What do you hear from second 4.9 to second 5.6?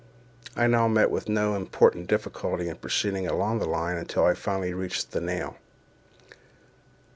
the nail.